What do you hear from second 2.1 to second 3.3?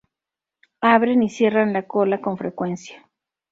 con frecuencia.